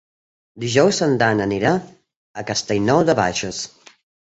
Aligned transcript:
Dijous 0.63 1.01
en 1.07 1.13
Dan 1.23 1.43
anirà 1.45 1.75
a 2.41 2.47
Castellnou 2.49 3.05
de 3.13 3.19
Bages. 3.23 3.63